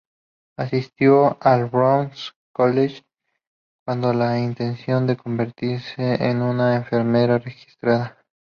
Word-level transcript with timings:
Asistió 0.57 1.37
al 1.41 1.67
Broward 1.67 2.09
College 2.51 3.03
con 3.85 4.01
la 4.17 4.39
intención 4.39 5.05
de 5.05 5.15
convertirse 5.15 6.27
en 6.27 6.41
una 6.41 6.75
enfermera 6.75 7.37
registrada. 7.37 8.17